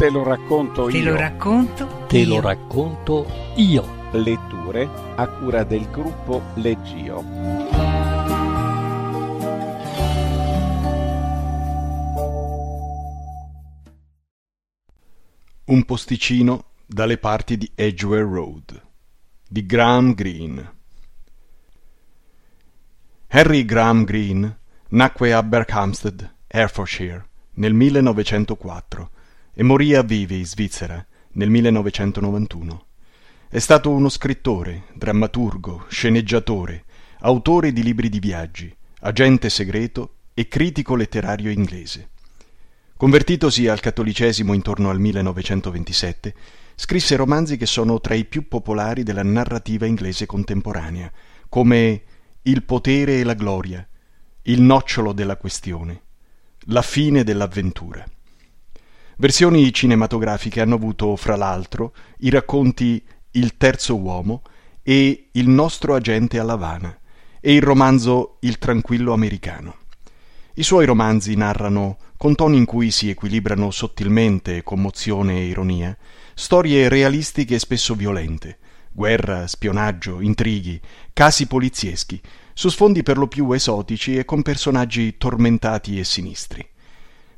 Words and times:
Te 0.00 0.08
lo 0.08 0.22
racconto 0.22 0.86
Te 0.86 0.96
io. 0.96 1.10
lo 1.10 1.16
racconto 1.18 2.06
Te 2.08 2.18
io. 2.20 2.28
lo 2.28 2.40
racconto 2.40 3.26
io. 3.56 4.08
Letture 4.12 4.88
a 5.14 5.28
cura 5.28 5.62
del 5.62 5.90
gruppo 5.90 6.40
Leggio. 6.54 7.22
Un 15.66 15.84
posticino 15.84 16.64
dalle 16.86 17.18
parti 17.18 17.58
di 17.58 17.70
Edgware 17.74 18.22
Road 18.22 18.82
di 19.46 19.66
Graham 19.66 20.14
Greene. 20.14 20.72
Harry 23.28 23.66
Graham 23.66 24.04
Greene 24.04 24.60
nacque 24.88 25.34
a 25.34 25.42
Berkhamsted, 25.42 26.36
Hertfordshire, 26.46 27.28
nel 27.56 27.74
1904 27.74 29.10
e 29.52 29.62
morì 29.62 29.94
a 29.94 30.02
Vivi, 30.02 30.44
Svizzera, 30.44 31.04
nel 31.32 31.50
1991. 31.50 32.86
È 33.48 33.58
stato 33.58 33.90
uno 33.90 34.08
scrittore, 34.08 34.84
drammaturgo, 34.94 35.86
sceneggiatore, 35.88 36.84
autore 37.20 37.72
di 37.72 37.82
libri 37.82 38.08
di 38.08 38.20
viaggi, 38.20 38.74
agente 39.00 39.50
segreto 39.50 40.14
e 40.34 40.46
critico 40.46 40.94
letterario 40.94 41.50
inglese. 41.50 42.10
Convertitosi 42.96 43.66
al 43.66 43.80
cattolicesimo 43.80 44.52
intorno 44.52 44.90
al 44.90 45.00
1927, 45.00 46.34
scrisse 46.74 47.16
romanzi 47.16 47.56
che 47.56 47.66
sono 47.66 48.00
tra 48.00 48.14
i 48.14 48.24
più 48.24 48.46
popolari 48.46 49.02
della 49.02 49.22
narrativa 49.22 49.86
inglese 49.86 50.26
contemporanea, 50.26 51.10
come 51.48 52.02
Il 52.42 52.62
potere 52.62 53.18
e 53.18 53.24
la 53.24 53.34
gloria, 53.34 53.86
Il 54.42 54.62
nocciolo 54.62 55.12
della 55.12 55.36
questione, 55.36 56.02
La 56.66 56.82
fine 56.82 57.24
dell'avventura. 57.24 58.06
Versioni 59.20 59.70
cinematografiche 59.70 60.62
hanno 60.62 60.76
avuto, 60.76 61.14
fra 61.14 61.36
l'altro, 61.36 61.92
i 62.20 62.30
racconti 62.30 63.04
Il 63.32 63.58
terzo 63.58 63.98
uomo 63.98 64.40
e 64.82 65.28
Il 65.32 65.46
nostro 65.46 65.94
agente 65.94 66.38
a 66.38 66.42
Lavana 66.42 66.98
e 67.38 67.52
il 67.52 67.60
romanzo 67.60 68.38
Il 68.40 68.56
tranquillo 68.56 69.12
americano. 69.12 69.76
I 70.54 70.62
suoi 70.62 70.86
romanzi 70.86 71.34
narrano, 71.34 71.98
con 72.16 72.34
toni 72.34 72.56
in 72.56 72.64
cui 72.64 72.90
si 72.90 73.10
equilibrano 73.10 73.70
sottilmente 73.70 74.62
commozione 74.62 75.40
e 75.40 75.48
ironia, 75.48 75.94
storie 76.32 76.88
realistiche 76.88 77.56
e 77.56 77.58
spesso 77.58 77.94
violente, 77.94 78.56
guerra, 78.90 79.46
spionaggio, 79.46 80.22
intrighi, 80.22 80.80
casi 81.12 81.46
polizieschi, 81.46 82.18
su 82.54 82.70
sfondi 82.70 83.02
per 83.02 83.18
lo 83.18 83.28
più 83.28 83.52
esotici 83.52 84.16
e 84.16 84.24
con 84.24 84.40
personaggi 84.40 85.18
tormentati 85.18 85.98
e 85.98 86.04
sinistri. 86.04 86.66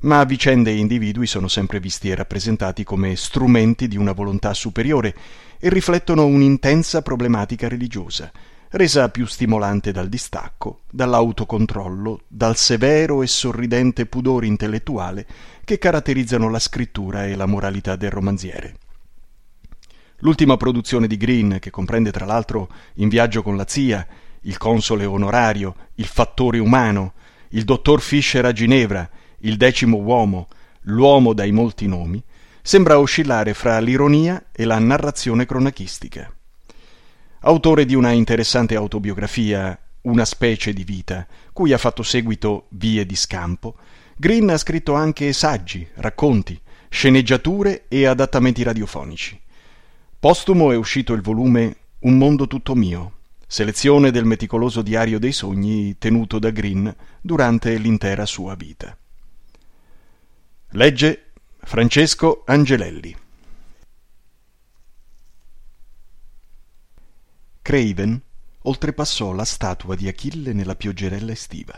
Ma 0.03 0.25
vicende 0.25 0.73
e 0.73 0.77
individui 0.77 1.29
sono 1.29 1.47
sempre 1.47 1.79
visti 1.79 2.11
e 2.11 2.17
rappresentati 2.17 2.83
come 2.83 3.15
strumenti 3.15 3.87
di 3.87 3.97
una 3.97 4.11
volontà 4.11 4.53
superiore 4.53 5.15
e 5.61 5.69
riflettono 5.69 6.27
un'intensa 6.27 7.03
problematica 7.03 7.69
religiosa, 7.69 8.33
resa 8.71 9.11
più 9.11 9.27
stimolante 9.27 9.93
dal 9.93 10.09
distacco, 10.09 10.81
dall'autocontrollo, 10.91 12.23
dal 12.27 12.57
severo 12.57 13.23
e 13.23 13.29
sorridente 13.29 14.07
pudore 14.07 14.47
intellettuale 14.47 15.25
che 15.63 15.79
caratterizzano 15.79 16.51
la 16.51 16.59
scrittura 16.59 17.27
e 17.27 17.37
la 17.37 17.47
moralità 17.47 17.95
del 17.95 18.11
romanziere. 18.11 18.75
L'ultima 20.19 20.57
produzione 20.57 21.07
di 21.07 21.17
Green, 21.17 21.59
che 21.61 21.71
comprende 21.71 22.11
tra 22.11 22.25
l'altro 22.25 22.69
In 22.95 23.09
viaggio 23.09 23.45
con 23.45 23.57
la 23.57 23.67
zia, 23.69 24.05
Il 24.43 24.59
console 24.59 25.05
onorario, 25.05 25.77
Il 25.95 26.07
fattore 26.07 26.59
umano, 26.59 27.13
Il 27.51 27.63
dottor 27.63 28.01
Fischer 28.01 28.45
a 28.45 28.53
Ginevra, 28.53 29.09
Il 29.45 29.57
decimo 29.57 29.97
uomo, 29.97 30.49
L'uomo 30.87 31.33
dai 31.33 31.53
molti 31.53 31.87
nomi, 31.87 32.23
sembra 32.61 32.99
oscillare 32.99 33.55
fra 33.55 33.79
l'ironia 33.81 34.47
e 34.53 34.65
la 34.65 34.79
narrazione 34.79 35.47
cronachistica. 35.47 36.33
Autore 37.41 37.85
di 37.85 37.95
una 37.95 38.13
interessante 38.13 38.77
autobiografia, 38.77 39.77
Una 40.03 40.25
specie 40.25 40.73
di 40.73 40.85
vita, 40.85 41.27
cui 41.53 41.73
ha 41.73 41.79
fatto 41.79 42.05
seguito 42.05 42.67
Vie 42.71 43.05
di 43.05 43.17
scampo, 43.17 43.77
Green 44.17 44.49
ha 44.51 44.57
scritto 44.59 44.95
anche 44.95 45.33
saggi, 45.33 45.89
racconti, 45.95 46.61
sceneggiature 46.89 47.87
e 47.89 48.07
adattamenti 48.07 48.63
radiofonici. 48.63 49.41
Postumo 50.21 50.71
è 50.71 50.77
uscito 50.77 51.15
il 51.15 51.21
volume 51.21 51.77
Un 52.01 52.17
mondo 52.17 52.47
tutto 52.47 52.77
mio, 52.77 53.13
selezione 53.49 54.13
del 54.13 54.25
meticoloso 54.25 54.83
diario 54.83 55.19
dei 55.19 55.33
sogni 55.33 55.99
tenuto 55.99 56.39
da 56.39 56.51
Green 56.51 56.95
durante 57.21 57.77
l'intera 57.77 58.25
sua 58.25 58.55
vita. 58.55 58.97
Legge 60.75 61.33
Francesco 61.59 62.45
Angelelli. 62.47 63.15
Craven 67.61 68.23
oltrepassò 68.63 69.33
la 69.33 69.45
statua 69.45 69.95
di 69.95 70.09
Achille 70.09 70.55
nella 70.55 70.75
pioggerella 70.75 71.33
estiva. 71.33 71.75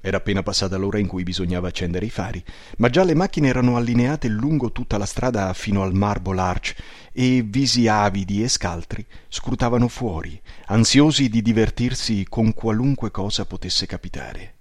Era 0.00 0.16
appena 0.16 0.42
passata 0.42 0.76
l'ora 0.76 0.98
in 0.98 1.06
cui 1.06 1.22
bisognava 1.22 1.68
accendere 1.68 2.06
i 2.06 2.10
fari, 2.10 2.42
ma 2.78 2.90
già 2.90 3.04
le 3.04 3.14
macchine 3.14 3.46
erano 3.46 3.76
allineate 3.76 4.26
lungo 4.26 4.72
tutta 4.72 4.98
la 4.98 5.06
strada 5.06 5.52
fino 5.52 5.84
al 5.84 5.94
Marble 5.94 6.40
Arch 6.40 6.74
e 7.12 7.42
visi 7.46 7.86
avidi 7.86 8.42
e 8.42 8.48
scaltri 8.48 9.06
scrutavano 9.28 9.86
fuori, 9.86 10.40
ansiosi 10.66 11.28
di 11.28 11.42
divertirsi 11.42 12.26
con 12.28 12.52
qualunque 12.54 13.12
cosa 13.12 13.44
potesse 13.44 13.86
capitare. 13.86 14.55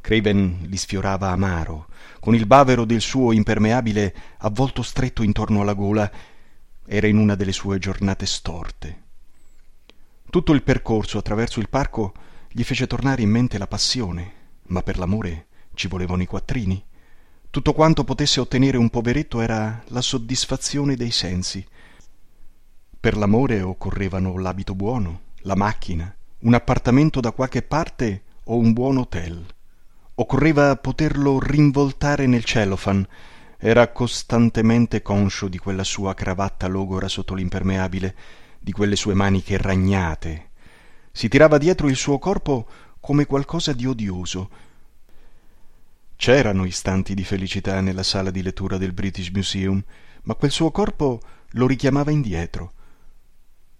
Craven 0.00 0.66
li 0.66 0.76
sfiorava 0.76 1.30
amaro, 1.30 1.88
con 2.20 2.34
il 2.34 2.46
bavero 2.46 2.84
del 2.84 3.00
suo 3.00 3.32
impermeabile 3.32 4.14
avvolto 4.38 4.82
stretto 4.82 5.22
intorno 5.22 5.60
alla 5.60 5.74
gola. 5.74 6.10
Era 6.86 7.06
in 7.06 7.18
una 7.18 7.34
delle 7.34 7.52
sue 7.52 7.78
giornate 7.78 8.24
storte. 8.26 9.02
Tutto 10.30 10.52
il 10.52 10.62
percorso 10.62 11.18
attraverso 11.18 11.60
il 11.60 11.68
parco 11.68 12.12
gli 12.50 12.62
fece 12.62 12.86
tornare 12.86 13.22
in 13.22 13.30
mente 13.30 13.58
la 13.58 13.66
passione, 13.66 14.32
ma 14.68 14.82
per 14.82 14.98
l'amore 14.98 15.46
ci 15.74 15.88
volevano 15.88 16.22
i 16.22 16.26
quattrini. 16.26 16.84
Tutto 17.50 17.72
quanto 17.72 18.04
potesse 18.04 18.40
ottenere 18.40 18.76
un 18.76 18.90
poveretto 18.90 19.40
era 19.40 19.82
la 19.88 20.02
soddisfazione 20.02 20.96
dei 20.96 21.10
sensi. 21.10 21.66
Per 23.00 23.16
l'amore 23.16 23.62
occorrevano 23.62 24.36
l'abito 24.38 24.74
buono, 24.74 25.20
la 25.42 25.54
macchina, 25.54 26.14
un 26.40 26.54
appartamento 26.54 27.20
da 27.20 27.32
qualche 27.32 27.62
parte 27.62 28.22
o 28.44 28.56
un 28.56 28.72
buon 28.72 28.98
hotel. 28.98 29.46
Occorreva 30.20 30.74
poterlo 30.74 31.38
rinvoltare 31.38 32.26
nel 32.26 32.42
cellophane. 32.42 33.06
Era 33.56 33.92
costantemente 33.92 35.00
conscio 35.00 35.46
di 35.46 35.58
quella 35.58 35.84
sua 35.84 36.14
cravatta 36.14 36.66
logora 36.66 37.06
sotto 37.06 37.34
l'impermeabile, 37.34 38.16
di 38.58 38.72
quelle 38.72 38.96
sue 38.96 39.14
maniche 39.14 39.56
ragnate. 39.56 40.50
Si 41.12 41.28
tirava 41.28 41.56
dietro 41.56 41.88
il 41.88 41.94
suo 41.94 42.18
corpo 42.18 42.66
come 42.98 43.26
qualcosa 43.26 43.72
di 43.72 43.86
odioso. 43.86 44.50
C'erano 46.16 46.64
istanti 46.64 47.14
di 47.14 47.22
felicità 47.22 47.80
nella 47.80 48.02
sala 48.02 48.32
di 48.32 48.42
lettura 48.42 48.76
del 48.76 48.92
British 48.92 49.28
Museum, 49.28 49.80
ma 50.24 50.34
quel 50.34 50.50
suo 50.50 50.72
corpo 50.72 51.20
lo 51.50 51.68
richiamava 51.68 52.10
indietro. 52.10 52.72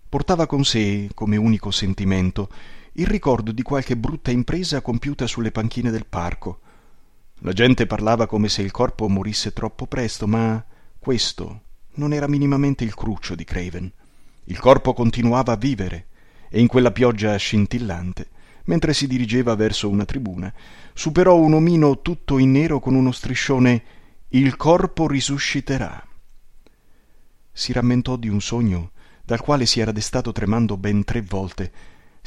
Portava 0.08 0.46
con 0.46 0.64
sé, 0.64 1.10
come 1.14 1.36
unico 1.36 1.72
sentimento, 1.72 2.48
il 2.92 3.06
ricordo 3.06 3.52
di 3.52 3.62
qualche 3.62 3.96
brutta 3.96 4.30
impresa 4.30 4.80
compiuta 4.80 5.26
sulle 5.26 5.50
panchine 5.50 5.90
del 5.90 6.06
parco. 6.06 6.60
La 7.40 7.52
gente 7.52 7.86
parlava 7.86 8.26
come 8.26 8.48
se 8.48 8.62
il 8.62 8.70
corpo 8.70 9.08
morisse 9.08 9.52
troppo 9.52 9.86
presto, 9.86 10.26
ma 10.26 10.64
questo 10.98 11.62
non 11.94 12.12
era 12.12 12.26
minimamente 12.26 12.84
il 12.84 12.94
cruccio 12.94 13.34
di 13.34 13.44
Craven. 13.44 13.92
Il 14.44 14.58
corpo 14.58 14.92
continuava 14.92 15.52
a 15.52 15.56
vivere, 15.56 16.06
e 16.48 16.60
in 16.60 16.66
quella 16.66 16.90
pioggia 16.90 17.36
scintillante, 17.36 18.28
mentre 18.64 18.94
si 18.94 19.06
dirigeva 19.06 19.54
verso 19.54 19.88
una 19.88 20.04
tribuna, 20.04 20.52
superò 20.94 21.36
un 21.36 21.54
omino 21.54 22.00
tutto 22.00 22.38
in 22.38 22.52
nero 22.52 22.80
con 22.80 22.94
uno 22.94 23.12
striscione 23.12 23.82
Il 24.28 24.56
corpo 24.56 25.06
risusciterà. 25.06 26.06
Si 27.52 27.72
rammentò 27.72 28.16
di 28.16 28.28
un 28.28 28.40
sogno 28.40 28.90
dal 29.24 29.40
quale 29.40 29.66
si 29.66 29.80
era 29.80 29.92
destato 29.92 30.32
tremando 30.32 30.76
ben 30.76 31.04
tre 31.04 31.22
volte. 31.22 31.72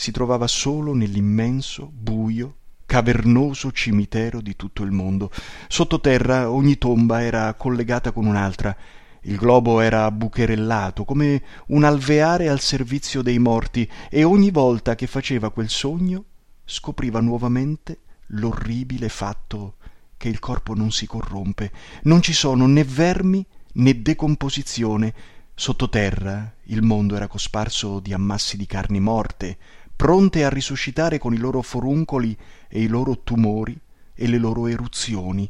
Si 0.02 0.10
trovava 0.10 0.48
solo 0.48 0.96
nell'immenso, 0.96 1.88
buio, 1.94 2.56
cavernoso 2.88 3.72
cimitero 3.72 4.42
di 4.42 4.56
tutto 4.56 4.82
il 4.82 4.90
mondo. 4.90 5.30
Sottoterra 5.68 6.50
ogni 6.50 6.80
tomba 6.80 7.22
era 7.22 7.54
collegata 7.54 8.12
con 8.12 8.26
un'altra. 8.26 8.76
Il 9.22 9.36
globo 9.36 9.80
era 9.80 10.10
bucherellato 10.10 11.06
come 11.06 11.44
un 11.68 11.84
alveare 11.84 12.50
al 12.50 12.60
servizio 12.62 13.22
dei 13.22 13.38
morti 13.38 13.88
e 14.10 14.24
ogni 14.24 14.50
volta 14.50 14.96
che 14.96 15.06
faceva 15.06 15.52
quel 15.52 15.70
sogno 15.70 16.24
scopriva 16.66 17.20
nuovamente 17.20 18.00
l'orribile 18.30 19.08
fatto 19.08 19.76
che 20.18 20.30
il 20.30 20.40
corpo 20.40 20.74
non 20.74 20.92
si 20.92 21.06
corrompe, 21.06 21.72
non 22.06 22.24
ci 22.24 22.34
sono 22.34 22.66
né 22.66 22.84
vermi 22.84 23.46
né 23.74 24.02
decomposizione. 24.02 25.14
Sottoterra 25.54 26.56
il 26.64 26.82
mondo 26.82 27.16
era 27.16 27.28
cosparso 27.28 28.00
di 28.00 28.14
ammassi 28.14 28.58
di 28.58 28.66
carni 28.66 29.00
morte, 29.00 29.58
pronte 30.02 30.44
a 30.44 30.50
risuscitare 30.50 31.20
con 31.20 31.32
i 31.32 31.38
loro 31.38 31.62
foruncoli 31.62 32.36
e 32.68 32.82
i 32.82 32.88
loro 32.88 33.20
tumori 33.20 33.80
e 34.16 34.26
le 34.26 34.40
loro 34.40 34.66
eruzioni. 34.66 35.48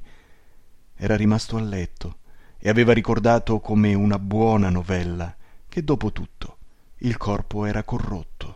Era 0.93 1.15
rimasto 1.15 1.55
a 1.55 1.61
letto 1.61 2.17
e 2.57 2.67
aveva 2.67 2.91
ricordato 2.91 3.61
come 3.61 3.93
una 3.93 4.19
buona 4.19 4.69
novella 4.69 5.33
che 5.69 5.85
dopo 5.85 6.11
tutto 6.11 6.57
il 6.97 7.15
corpo 7.15 7.63
era 7.63 7.83
corrotto. 7.83 8.55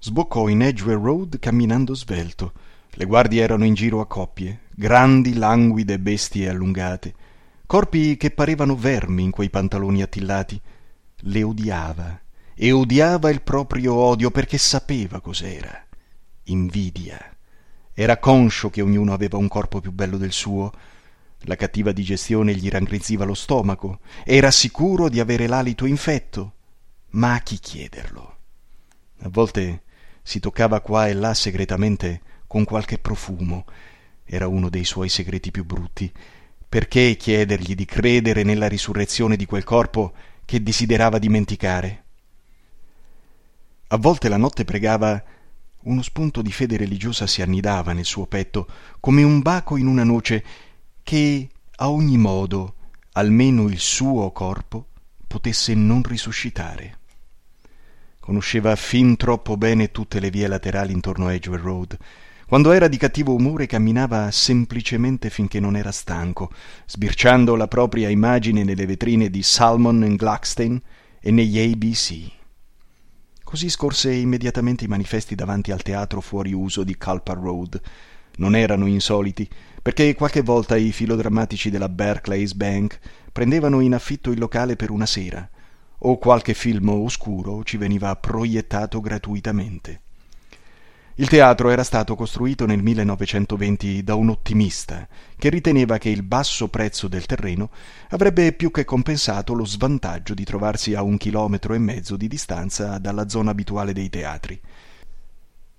Sboccò 0.00 0.48
in 0.48 0.62
Edgware 0.62 1.00
Road 1.00 1.38
camminando 1.38 1.94
svelto. 1.94 2.54
Le 2.90 3.04
guardie 3.04 3.40
erano 3.40 3.64
in 3.64 3.74
giro 3.74 4.00
a 4.00 4.06
coppie, 4.08 4.62
grandi, 4.74 5.34
languide 5.34 6.00
bestie 6.00 6.48
allungate, 6.48 7.14
corpi 7.66 8.16
che 8.16 8.32
parevano 8.32 8.74
vermi 8.74 9.22
in 9.22 9.30
quei 9.30 9.48
pantaloni 9.48 10.02
attillati. 10.02 10.60
Le 11.18 11.42
odiava 11.44 12.24
e 12.58 12.72
odiava 12.72 13.28
il 13.28 13.42
proprio 13.42 13.94
odio 13.94 14.30
perché 14.30 14.56
sapeva 14.56 15.20
cos'era. 15.20 15.84
Invidia. 16.44 17.36
Era 17.92 18.16
conscio 18.16 18.70
che 18.70 18.80
ognuno 18.80 19.12
aveva 19.12 19.36
un 19.36 19.46
corpo 19.46 19.80
più 19.80 19.92
bello 19.92 20.16
del 20.16 20.32
suo. 20.32 20.72
La 21.40 21.54
cattiva 21.54 21.92
digestione 21.92 22.54
gli 22.54 22.70
raggrinziva 22.70 23.24
lo 23.24 23.34
stomaco. 23.34 24.00
Era 24.24 24.50
sicuro 24.50 25.10
di 25.10 25.20
avere 25.20 25.46
l'alito 25.46 25.84
infetto. 25.84 26.54
Ma 27.10 27.34
a 27.34 27.40
chi 27.40 27.58
chiederlo? 27.58 28.36
A 29.20 29.28
volte 29.28 29.82
si 30.22 30.40
toccava 30.40 30.80
qua 30.80 31.08
e 31.08 31.12
là 31.12 31.34
segretamente 31.34 32.20
con 32.46 32.64
qualche 32.64 32.98
profumo. 32.98 33.66
Era 34.24 34.48
uno 34.48 34.70
dei 34.70 34.84
suoi 34.84 35.10
segreti 35.10 35.50
più 35.50 35.64
brutti. 35.64 36.10
Perché 36.68 37.16
chiedergli 37.16 37.74
di 37.74 37.84
credere 37.84 38.44
nella 38.44 38.66
risurrezione 38.66 39.36
di 39.36 39.44
quel 39.44 39.64
corpo 39.64 40.14
che 40.44 40.62
desiderava 40.62 41.18
dimenticare? 41.18 42.04
A 43.88 43.98
volte 43.98 44.28
la 44.28 44.36
notte 44.36 44.64
pregava 44.64 45.22
uno 45.84 46.02
spunto 46.02 46.42
di 46.42 46.50
fede 46.50 46.76
religiosa 46.76 47.28
si 47.28 47.40
annidava 47.40 47.92
nel 47.92 48.04
suo 48.04 48.26
petto 48.26 48.66
come 48.98 49.22
un 49.22 49.40
baco 49.40 49.76
in 49.76 49.86
una 49.86 50.02
noce 50.02 50.44
che 51.04 51.48
a 51.76 51.88
ogni 51.88 52.16
modo 52.18 52.74
almeno 53.12 53.68
il 53.68 53.78
suo 53.78 54.32
corpo 54.32 54.88
potesse 55.28 55.74
non 55.74 56.02
risuscitare. 56.02 56.98
Conosceva 58.18 58.74
fin 58.74 59.14
troppo 59.14 59.56
bene 59.56 59.92
tutte 59.92 60.18
le 60.18 60.30
vie 60.30 60.48
laterali 60.48 60.92
intorno 60.92 61.28
a 61.28 61.32
edgware 61.32 61.62
road. 61.62 61.96
Quando 62.48 62.72
era 62.72 62.88
di 62.88 62.96
cattivo 62.96 63.34
umore 63.34 63.66
camminava 63.66 64.32
semplicemente 64.32 65.30
finché 65.30 65.60
non 65.60 65.76
era 65.76 65.92
stanco 65.92 66.50
sbirciando 66.86 67.54
la 67.54 67.68
propria 67.68 68.08
immagine 68.08 68.64
nelle 68.64 68.84
vetrine 68.84 69.30
di 69.30 69.44
salmon 69.44 70.02
and 70.02 70.16
glaxstein 70.16 70.82
e 71.20 71.30
negli 71.30 71.60
abc 71.60 72.35
Così 73.46 73.70
scorse 73.70 74.12
immediatamente 74.12 74.86
i 74.86 74.88
manifesti 74.88 75.36
davanti 75.36 75.70
al 75.70 75.80
teatro 75.80 76.20
fuori 76.20 76.52
uso 76.52 76.82
di 76.82 76.96
Culper 76.96 77.38
Road. 77.38 77.80
Non 78.38 78.56
erano 78.56 78.86
insoliti, 78.86 79.48
perché 79.80 80.16
qualche 80.16 80.42
volta 80.42 80.74
i 80.74 80.90
filodrammatici 80.90 81.70
della 81.70 81.88
Barclays 81.88 82.54
Bank 82.54 82.98
prendevano 83.30 83.78
in 83.78 83.94
affitto 83.94 84.32
il 84.32 84.40
locale 84.40 84.74
per 84.74 84.90
una 84.90 85.06
sera, 85.06 85.48
o 85.98 86.18
qualche 86.18 86.54
film 86.54 86.88
oscuro 86.88 87.62
ci 87.62 87.76
veniva 87.76 88.16
proiettato 88.16 89.00
gratuitamente. 89.00 90.00
Il 91.18 91.28
teatro 91.28 91.70
era 91.70 91.82
stato 91.82 92.14
costruito 92.14 92.66
nel 92.66 92.82
1920 92.82 94.04
da 94.04 94.14
un 94.16 94.28
ottimista 94.28 95.08
che 95.38 95.48
riteneva 95.48 95.96
che 95.96 96.10
il 96.10 96.22
basso 96.22 96.68
prezzo 96.68 97.08
del 97.08 97.24
terreno 97.24 97.70
avrebbe 98.10 98.52
più 98.52 98.70
che 98.70 98.84
compensato 98.84 99.54
lo 99.54 99.64
svantaggio 99.64 100.34
di 100.34 100.44
trovarsi 100.44 100.92
a 100.92 101.00
un 101.00 101.16
chilometro 101.16 101.72
e 101.72 101.78
mezzo 101.78 102.18
di 102.18 102.28
distanza 102.28 102.98
dalla 102.98 103.30
zona 103.30 103.52
abituale 103.52 103.94
dei 103.94 104.10
teatri. 104.10 104.60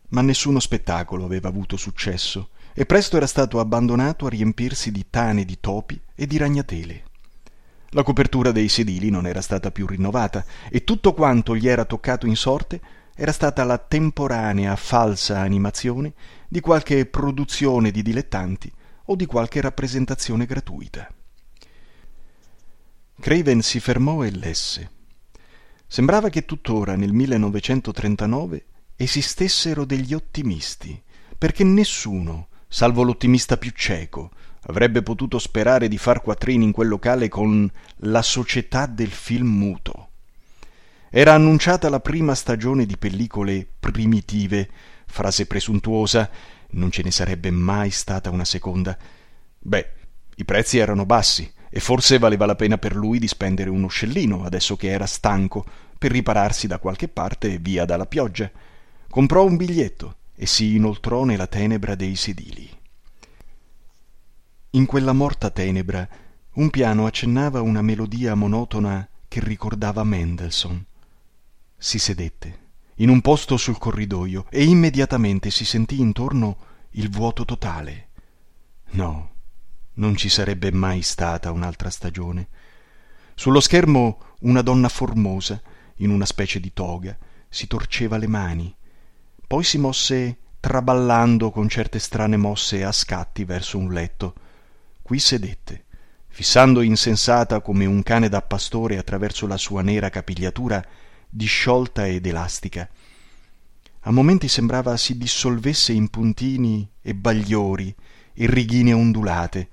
Ma 0.10 0.22
nessuno 0.22 0.60
spettacolo 0.60 1.26
aveva 1.26 1.50
avuto 1.50 1.78
successo 1.78 2.50
e 2.74 2.88
presto 2.88 3.16
era 3.18 3.28
stato 3.28 3.60
abbandonato 3.60 4.26
a 4.26 4.30
riempirsi 4.30 4.92
di 4.92 5.06
tane 5.08 5.46
di 5.46 5.60
topi 5.60 6.02
e 6.16 6.26
di 6.26 6.38
ragnatele. 6.38 7.04
La 7.92 8.02
copertura 8.02 8.52
dei 8.52 8.70
sedili 8.70 9.12
non 9.12 9.28
era 9.28 9.42
stata 9.42 9.70
più 9.70 9.86
rinnovata 9.86 10.44
e 10.68 10.84
tutto 10.84 11.14
quanto 11.14 11.56
gli 11.56 11.68
era 11.68 11.86
toccato 11.86 12.26
in 12.26 12.36
sorte 12.36 12.82
era 13.20 13.32
stata 13.32 13.64
la 13.64 13.80
temporanea 13.80 14.76
falsa 14.76 15.40
animazione 15.40 16.14
di 16.48 16.60
qualche 16.60 17.08
produzione 17.08 17.90
di 17.90 18.04
dilettanti 18.04 18.72
o 19.06 19.16
di 19.16 19.26
qualche 19.26 19.60
rappresentazione 19.60 20.46
gratuita. 20.46 21.12
Craven 23.20 23.64
si 23.64 23.80
fermò 23.80 24.24
e 24.24 24.30
lesse. 24.30 24.92
Sembrava 25.88 26.30
che 26.30 26.46
tuttora 26.46 26.96
nel 26.96 27.12
1939 27.12 28.66
esistessero 28.96 29.84
degli 29.84 30.14
ottimisti, 30.14 31.02
perché 31.36 31.64
nessuno, 31.64 32.50
salvo 32.68 33.02
l'ottimista 33.02 33.58
più 33.58 33.72
cieco, 33.72 34.30
avrebbe 34.68 35.02
potuto 35.02 35.40
sperare 35.40 35.88
di 35.88 35.98
far 35.98 36.22
quattrini 36.22 36.66
in 36.66 36.72
quel 36.72 36.90
locale 36.90 37.30
con 37.30 37.68
la 38.02 38.22
società 38.22 38.86
del 38.86 39.10
film 39.10 39.48
muto. 39.48 40.07
Era 41.10 41.34
annunciata 41.34 41.88
la 41.88 42.02
prima 42.02 42.36
stagione 42.36 42.86
di 42.86 42.98
pellicole 42.98 43.66
primitive, 43.80 44.70
frase 45.06 45.46
presuntuosa, 45.46 46.30
non 46.72 46.92
ce 46.92 47.02
ne 47.02 47.12
sarebbe 47.12 47.50
mai 47.50 47.92
stata 47.92 48.30
una 48.30 48.44
seconda. 48.44 48.98
Beh, 49.58 49.92
i 50.36 50.44
prezzi 50.44 50.80
erano 50.80 51.06
bassi 51.06 51.50
e 51.70 51.80
forse 51.80 52.18
valeva 52.18 52.46
la 52.46 52.56
pena 52.56 52.78
per 52.78 52.94
lui 52.94 53.20
di 53.20 53.28
spendere 53.28 53.70
uno 53.70 53.88
scellino, 53.88 54.44
adesso 54.44 54.76
che 54.76 54.90
era 54.90 55.06
stanco, 55.06 55.66
per 55.98 56.12
ripararsi 56.12 56.68
da 56.68 56.78
qualche 56.78 57.08
parte 57.08 57.58
via 57.58 57.86
dalla 57.86 58.06
pioggia. 58.06 58.52
Comprò 59.10 59.46
un 59.46 59.56
biglietto 59.56 60.18
e 60.36 60.46
si 60.46 60.76
inoltrò 60.76 61.24
nella 61.24 61.48
tenebra 61.48 61.96
dei 61.96 62.18
sedili. 62.18 62.70
In 64.72 64.86
quella 64.86 65.14
morta 65.14 65.50
tenebra 65.52 66.06
un 66.56 66.70
piano 66.70 67.06
accennava 67.06 67.62
una 67.62 67.82
melodia 67.82 68.36
monotona 68.36 69.08
che 69.30 69.40
ricordava 69.40 70.04
Mendelssohn 70.04 70.86
si 71.78 72.00
sedette 72.00 72.66
in 72.96 73.10
un 73.10 73.22
posto 73.22 73.58
sul 73.58 73.78
corridoio 73.78 74.48
e 74.50 74.64
immediatamente 74.64 75.52
si 75.52 75.66
sentì 75.66 76.00
intorno 76.00 76.58
il 76.92 77.10
vuoto 77.10 77.46
totale. 77.46 78.10
No 78.92 79.36
non 79.98 80.16
ci 80.16 80.30
sarebbe 80.30 80.72
mai 80.72 81.02
stata 81.02 81.52
un'altra 81.52 81.90
stagione. 81.90 82.48
Sullo 83.36 83.60
schermo 83.60 84.20
una 84.42 84.62
donna 84.62 84.90
formosa 84.90 85.62
in 85.98 86.10
una 86.10 86.26
specie 86.26 86.60
di 86.60 86.74
toga 86.74 87.16
si 87.50 87.68
torceva 87.68 88.18
le 88.18 88.28
mani. 88.28 88.76
Poi 89.46 89.64
si 89.64 89.78
mosse 89.78 90.38
traballando 90.60 91.52
con 91.52 91.70
certe 91.70 92.00
strane 92.00 92.38
mosse 92.38 92.84
a 92.84 92.92
scatti 92.92 93.44
verso 93.44 93.78
un 93.78 93.92
letto. 93.92 94.34
Qui 95.02 95.20
sedette 95.20 95.86
fissando 96.28 96.82
insensata 96.82 97.62
come 97.62 97.86
un 97.86 98.04
cane 98.04 98.30
da 98.30 98.42
pastore 98.44 98.98
attraverso 98.98 99.48
la 99.48 99.58
sua 99.58 99.82
nera 99.82 100.10
capigliatura 100.10 100.86
disciolta 101.30 102.08
ed 102.08 102.26
elastica. 102.26 102.90
A 104.02 104.12
momenti 104.12 104.48
sembrava 104.48 104.96
si 104.98 105.18
dissolvesse 105.18 105.92
in 105.92 106.10
puntini 106.10 106.90
e 107.02 107.14
bagliori 107.14 107.94
e 108.34 108.46
righine 108.46 108.94
ondulate. 108.94 109.70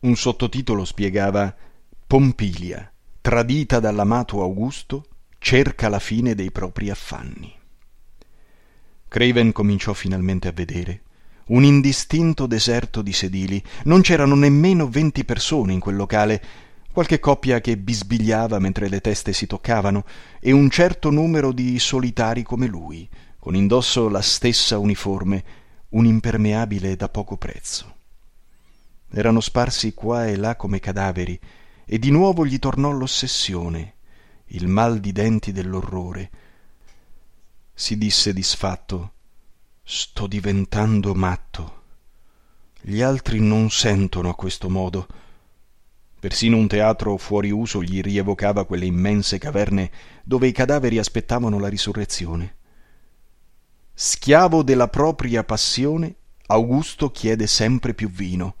Un 0.00 0.16
sottotitolo 0.16 0.84
spiegava 0.84 1.54
pompilia 2.06 2.90
tradita 3.20 3.80
dall'amato 3.80 4.42
augusto 4.42 5.04
cerca 5.38 5.88
la 5.88 5.98
fine 5.98 6.34
dei 6.34 6.50
propri 6.50 6.90
affanni. 6.90 7.54
Craven 9.08 9.52
cominciò 9.52 9.92
finalmente 9.92 10.48
a 10.48 10.52
vedere 10.52 11.02
un 11.50 11.64
indistinto 11.64 12.46
deserto 12.46 13.02
di 13.02 13.12
sedili. 13.12 13.62
Non 13.84 14.00
c'erano 14.00 14.34
nemmeno 14.34 14.88
venti 14.88 15.24
persone 15.24 15.72
in 15.72 15.80
quel 15.80 15.96
locale 15.96 16.42
qualche 16.92 17.20
coppia 17.20 17.60
che 17.60 17.76
bisbigliava 17.76 18.58
mentre 18.58 18.88
le 18.88 19.00
teste 19.00 19.32
si 19.32 19.46
toccavano 19.46 20.04
e 20.40 20.52
un 20.52 20.68
certo 20.70 21.10
numero 21.10 21.52
di 21.52 21.78
solitari 21.78 22.42
come 22.42 22.66
lui 22.66 23.08
con 23.38 23.54
indosso 23.54 24.08
la 24.08 24.20
stessa 24.20 24.78
uniforme 24.78 25.44
un 25.90 26.04
impermeabile 26.04 26.96
da 26.96 27.08
poco 27.08 27.36
prezzo. 27.36 27.96
Erano 29.10 29.40
sparsi 29.40 29.94
qua 29.94 30.26
e 30.26 30.36
là 30.36 30.56
come 30.56 30.78
cadaveri 30.78 31.38
e 31.84 31.98
di 31.98 32.10
nuovo 32.10 32.44
gli 32.44 32.58
tornò 32.58 32.90
l'ossessione 32.90 33.94
il 34.52 34.66
mal 34.66 34.98
di 34.98 35.12
denti 35.12 35.52
dell'orrore. 35.52 36.30
Si 37.72 37.96
disse 37.96 38.32
disfatto 38.32 39.12
sto 39.82 40.26
diventando 40.26 41.14
matto. 41.14 41.82
Gli 42.80 43.00
altri 43.00 43.40
non 43.40 43.70
sentono 43.70 44.28
a 44.28 44.34
questo 44.34 44.68
modo 44.68 45.06
persino 46.20 46.56
un 46.56 46.68
teatro 46.68 47.16
fuori 47.16 47.50
uso 47.50 47.82
gli 47.82 48.00
rievocava 48.00 48.64
quelle 48.64 48.84
immense 48.84 49.38
caverne 49.38 49.90
dove 50.22 50.46
i 50.46 50.52
cadaveri 50.52 50.98
aspettavano 50.98 51.58
la 51.58 51.68
risurrezione. 51.68 52.54
Schiavo 53.92 54.62
della 54.62 54.88
propria 54.88 55.42
passione 55.42 56.14
augusto 56.46 57.10
chiede 57.10 57.46
sempre 57.46 57.94
più 57.94 58.10
vino. 58.10 58.54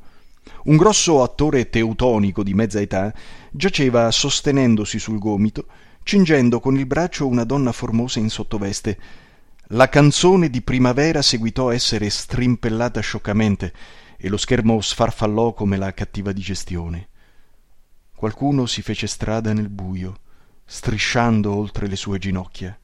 Un 0.64 0.76
grosso 0.76 1.22
attore 1.22 1.68
teutonico 1.68 2.42
di 2.42 2.54
mezza 2.54 2.80
età 2.80 3.14
giaceva 3.52 4.10
sostenendosi 4.10 4.98
sul 4.98 5.18
gomito 5.18 5.66
cingendo 6.02 6.60
con 6.60 6.76
il 6.76 6.86
braccio 6.86 7.26
una 7.26 7.44
donna 7.44 7.72
formosa 7.72 8.18
in 8.18 8.30
sottoveste. 8.30 8.98
La 9.72 9.88
canzone 9.88 10.50
di 10.50 10.62
primavera 10.62 11.22
seguitò 11.22 11.68
a 11.68 11.74
essere 11.74 12.10
strimpellata 12.10 13.00
scioccamente 13.00 13.72
e 14.16 14.28
lo 14.28 14.36
schermo 14.36 14.80
sfarfallò 14.80 15.52
come 15.52 15.76
la 15.76 15.92
cattiva 15.94 16.32
digestione. 16.32 17.09
Qualcuno 18.20 18.66
si 18.66 18.82
fece 18.82 19.06
strada 19.06 19.54
nel 19.54 19.70
buio, 19.70 20.18
strisciando 20.66 21.54
oltre 21.54 21.86
le 21.86 21.96
sue 21.96 22.18
ginocchia. 22.18 22.78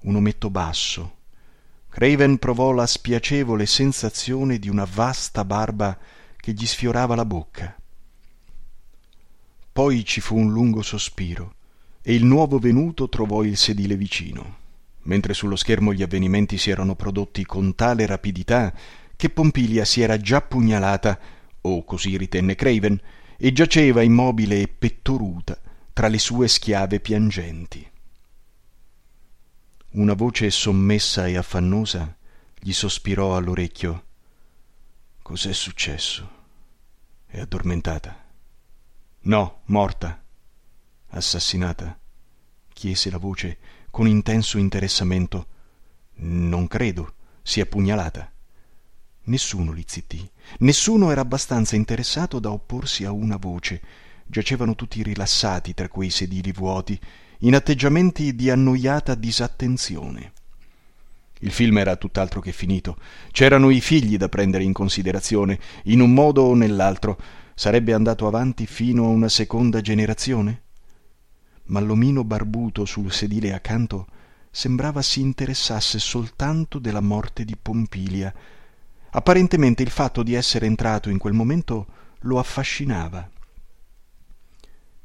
Un 0.00 0.16
ometto 0.16 0.50
basso. 0.50 1.18
Craven 1.88 2.38
provò 2.38 2.72
la 2.72 2.84
spiacevole 2.84 3.66
sensazione 3.66 4.58
di 4.58 4.68
una 4.68 4.84
vasta 4.84 5.44
barba 5.44 5.96
che 6.34 6.50
gli 6.50 6.66
sfiorava 6.66 7.14
la 7.14 7.24
bocca. 7.24 7.72
Poi 9.70 10.04
ci 10.04 10.20
fu 10.20 10.36
un 10.36 10.50
lungo 10.50 10.82
sospiro 10.82 11.54
e 12.02 12.12
il 12.12 12.24
nuovo 12.24 12.58
venuto 12.58 13.08
trovò 13.08 13.44
il 13.44 13.56
sedile 13.56 13.94
vicino, 13.94 14.56
mentre 15.02 15.34
sullo 15.34 15.54
schermo 15.54 15.92
gli 15.92 16.02
avvenimenti 16.02 16.58
si 16.58 16.70
erano 16.70 16.96
prodotti 16.96 17.46
con 17.46 17.76
tale 17.76 18.06
rapidità 18.06 18.74
che 19.14 19.30
Pompilia 19.30 19.84
si 19.84 20.00
era 20.00 20.16
già 20.16 20.40
pugnalata, 20.40 21.16
o 21.60 21.84
così 21.84 22.16
ritenne 22.16 22.56
Craven, 22.56 23.00
e 23.36 23.52
giaceva 23.52 24.02
immobile 24.02 24.60
e 24.60 24.68
pettoruta 24.68 25.60
tra 25.92 26.08
le 26.08 26.18
sue 26.18 26.48
schiave 26.48 27.00
piangenti. 27.00 27.90
Una 29.90 30.14
voce 30.14 30.50
sommessa 30.50 31.26
e 31.26 31.36
affannosa 31.36 32.16
gli 32.58 32.72
sospirò 32.72 33.36
all'orecchio 33.36 34.04
Cos'è 35.24 35.54
successo? 35.54 36.30
È 37.24 37.40
addormentata. 37.40 38.26
No, 39.20 39.62
morta. 39.68 40.22
Assassinata? 41.08 41.98
chiese 42.70 43.08
la 43.08 43.16
voce 43.16 43.56
con 43.88 44.06
intenso 44.06 44.58
interessamento. 44.58 45.46
Non 46.16 46.66
credo. 46.66 47.14
Si 47.40 47.58
è 47.58 47.64
pugnalata. 47.64 48.33
Nessuno 49.24 49.72
li 49.72 49.84
zittì. 49.86 50.28
Nessuno 50.58 51.10
era 51.10 51.20
abbastanza 51.20 51.76
interessato 51.76 52.38
da 52.38 52.50
opporsi 52.50 53.04
a 53.04 53.12
una 53.12 53.36
voce. 53.36 53.80
Giacevano 54.26 54.74
tutti 54.74 55.02
rilassati 55.02 55.74
tra 55.74 55.88
quei 55.88 56.10
sedili 56.10 56.52
vuoti, 56.52 56.98
in 57.40 57.54
atteggiamenti 57.54 58.34
di 58.34 58.50
annoiata 58.50 59.14
disattenzione. 59.14 60.32
Il 61.40 61.50
film 61.50 61.76
era 61.78 61.96
tutt'altro 61.96 62.40
che 62.40 62.52
finito. 62.52 62.96
C'erano 63.30 63.70
i 63.70 63.80
figli 63.80 64.16
da 64.16 64.28
prendere 64.28 64.64
in 64.64 64.72
considerazione, 64.72 65.58
in 65.84 66.00
un 66.00 66.12
modo 66.12 66.42
o 66.42 66.54
nell'altro 66.54 67.18
sarebbe 67.54 67.92
andato 67.92 68.26
avanti 68.26 68.66
fino 68.66 69.04
a 69.04 69.08
una 69.08 69.28
seconda 69.28 69.80
generazione? 69.80 70.62
Ma 71.64 71.80
l'omino 71.80 72.24
barbuto 72.24 72.84
sul 72.84 73.12
sedile 73.12 73.52
accanto 73.52 74.06
sembrava 74.50 75.02
si 75.02 75.20
interessasse 75.20 75.98
soltanto 75.98 76.78
della 76.78 77.00
morte 77.00 77.44
di 77.44 77.56
Pompilia. 77.60 78.32
Apparentemente 79.16 79.84
il 79.84 79.90
fatto 79.90 80.24
di 80.24 80.34
essere 80.34 80.66
entrato 80.66 81.08
in 81.08 81.18
quel 81.18 81.34
momento 81.34 81.86
lo 82.20 82.40
affascinava. 82.40 83.30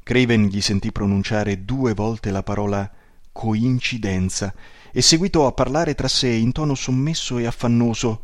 Craven 0.02 0.48
gli 0.48 0.62
sentì 0.62 0.92
pronunciare 0.92 1.64
due 1.64 1.94
volte 1.94 2.32
la 2.32 2.42
parola 2.42 2.92
coincidenza 3.32 4.52
e 4.92 5.04
seguitò 5.04 5.46
a 5.46 5.52
parlare 5.52 5.94
tra 5.94 6.08
sé 6.08 6.30
in 6.30 6.52
tono 6.52 6.74
sommesso 6.74 7.38
e 7.38 7.46
affannoso. 7.46 8.24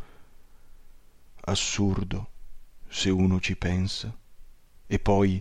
Assurdo 1.42 2.30
se 2.88 3.10
uno 3.10 3.38
ci 3.38 3.54
pensa, 3.56 4.12
e 4.86 4.98
poi 4.98 5.40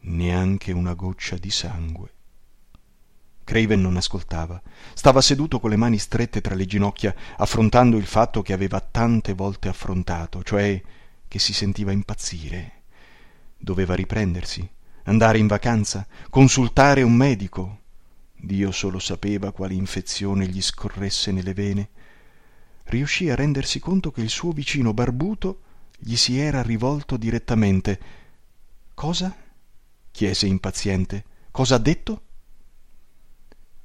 neanche 0.00 0.72
una 0.72 0.94
goccia 0.94 1.36
di 1.36 1.50
sangue. 1.50 2.14
Craven 3.46 3.80
non 3.80 3.96
ascoltava. 3.96 4.60
Stava 4.92 5.20
seduto 5.20 5.60
con 5.60 5.70
le 5.70 5.76
mani 5.76 5.98
strette 5.98 6.40
tra 6.40 6.56
le 6.56 6.66
ginocchia, 6.66 7.14
affrontando 7.36 7.96
il 7.96 8.04
fatto 8.04 8.42
che 8.42 8.52
aveva 8.52 8.80
tante 8.80 9.34
volte 9.34 9.68
affrontato, 9.68 10.42
cioè 10.42 10.82
che 11.28 11.38
si 11.38 11.52
sentiva 11.52 11.92
impazzire. 11.92 12.82
Doveva 13.56 13.94
riprendersi, 13.94 14.68
andare 15.04 15.38
in 15.38 15.46
vacanza, 15.46 16.08
consultare 16.28 17.02
un 17.02 17.12
medico. 17.12 17.82
Dio 18.34 18.72
solo 18.72 18.98
sapeva 18.98 19.52
quale 19.52 19.74
infezione 19.74 20.48
gli 20.48 20.60
scorresse 20.60 21.30
nelle 21.30 21.54
vene. 21.54 21.88
Riuscì 22.86 23.30
a 23.30 23.36
rendersi 23.36 23.78
conto 23.78 24.10
che 24.10 24.22
il 24.22 24.28
suo 24.28 24.50
vicino 24.50 24.92
barbuto 24.92 25.60
gli 25.96 26.16
si 26.16 26.36
era 26.36 26.62
rivolto 26.62 27.16
direttamente. 27.16 28.00
Cosa? 28.92 29.32
chiese 30.10 30.46
impaziente. 30.46 31.24
Cosa 31.52 31.76
ha 31.76 31.78
detto? 31.78 32.22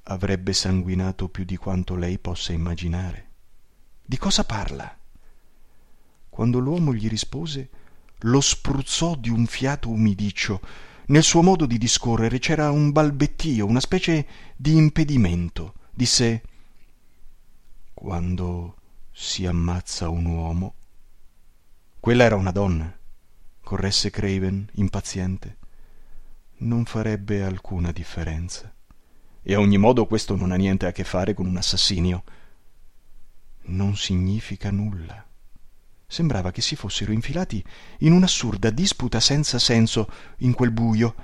Avrebbe 0.04 0.54
sanguinato 0.54 1.30
più 1.30 1.44
di 1.44 1.58
quanto 1.58 1.96
lei 1.96 2.18
possa 2.18 2.54
immaginare. 2.54 3.30
Di 4.04 4.18
cosa 4.18 4.44
parla? 4.44 4.98
Quando 6.30 6.60
l'uomo 6.60 6.94
gli 6.94 7.08
rispose, 7.08 7.70
lo 8.20 8.42
spruzzò 8.42 9.16
di 9.16 9.30
un 9.30 9.46
fiato 9.46 9.90
umidiccio. 9.90 10.62
Nel 11.08 11.24
suo 11.24 11.42
modo 11.42 11.66
di 11.66 11.78
discorrere 11.78 12.40
c'era 12.40 12.72
un 12.72 12.92
balbettio, 12.92 13.66
una 13.66 13.80
specie 13.80 14.28
di 14.56 14.76
impedimento. 14.76 15.74
Disse 15.92 16.42
Quando 17.94 18.76
si 19.12 19.46
ammazza 19.46 20.10
un 20.10 20.26
uomo 20.26 20.76
quella 22.02 22.24
era 22.24 22.36
una 22.36 22.50
donna, 22.50 22.92
corresse 23.62 24.10
Craven, 24.10 24.68
impaziente. 24.74 25.58
Non 26.62 26.86
farebbe 26.86 27.44
alcuna 27.44 27.92
differenza. 27.92 28.74
E 29.42 29.54
a 29.54 29.60
ogni 29.60 29.78
modo 29.78 30.06
questo 30.06 30.36
non 30.36 30.52
ha 30.52 30.56
niente 30.56 30.86
a 30.86 30.92
che 30.92 31.04
fare 31.04 31.34
con 31.34 31.46
un 31.46 31.58
assassinio. 31.58 32.24
Non 33.64 33.96
significa 33.96 34.72
nulla. 34.72 35.26
Sembrava 36.08 36.52
che 36.52 36.62
si 36.62 36.76
fossero 36.76 37.12
infilati 37.12 37.64
in 38.00 38.12
un'assurda 38.12 38.70
disputa 38.70 39.20
senza 39.20 39.60
senso 39.60 40.08
in 40.40 40.54
quel 40.54 40.72
buio. 40.72 41.16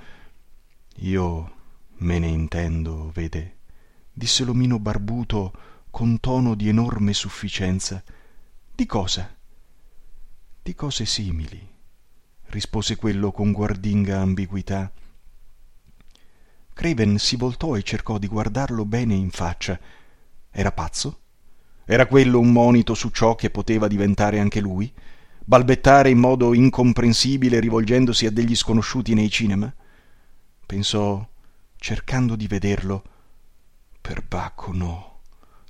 Io 1.00 1.52
me 1.98 2.18
ne 2.18 2.28
intendo, 2.28 3.10
vede, 3.12 3.58
disse 4.12 4.44
l'omino 4.44 4.78
barbuto 4.78 5.52
con 5.90 6.20
tono 6.20 6.54
di 6.54 6.68
enorme 6.68 7.12
sufficienza. 7.12 8.02
Di 8.74 8.86
cosa? 8.86 9.36
di 10.68 10.74
cose 10.74 11.06
simili, 11.06 11.66
rispose 12.48 12.96
quello 12.96 13.32
con 13.32 13.52
guardinga 13.52 14.20
ambiguità. 14.20 14.92
Craven 16.78 17.18
si 17.18 17.34
voltò 17.34 17.74
e 17.74 17.82
cercò 17.82 18.18
di 18.18 18.28
guardarlo 18.28 18.84
bene 18.84 19.12
in 19.12 19.30
faccia. 19.30 19.76
Era 20.48 20.70
pazzo? 20.70 21.22
Era 21.84 22.06
quello 22.06 22.38
un 22.38 22.52
monito 22.52 22.94
su 22.94 23.08
ciò 23.08 23.34
che 23.34 23.50
poteva 23.50 23.88
diventare 23.88 24.38
anche 24.38 24.60
lui? 24.60 24.92
Balbettare 25.44 26.08
in 26.08 26.18
modo 26.18 26.54
incomprensibile 26.54 27.58
rivolgendosi 27.58 28.26
a 28.26 28.30
degli 28.30 28.54
sconosciuti 28.54 29.12
nei 29.14 29.28
cinema? 29.28 29.74
Pensò, 30.66 31.28
cercando 31.78 32.36
di 32.36 32.46
vederlo. 32.46 33.02
Perbacco 34.00 34.72
no. 34.72 35.18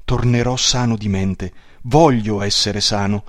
Tornerò 0.04 0.56
sano 0.56 0.94
di 0.98 1.08
mente. 1.08 1.52
Voglio 1.84 2.42
essere 2.42 2.82
sano 2.82 3.24